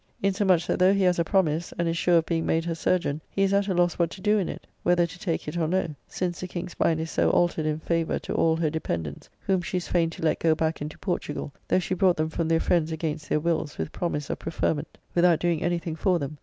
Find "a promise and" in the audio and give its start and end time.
1.19-1.87